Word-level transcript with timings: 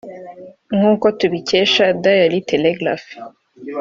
nk’uko 0.77 1.05
tubikesha 1.19 1.85
dailytelegraph 2.03 3.07